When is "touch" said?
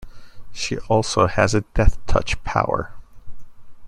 2.07-2.43